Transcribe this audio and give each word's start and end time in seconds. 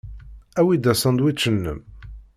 Awi-d 0.59 0.91
asandwič-nnem. 0.91 1.79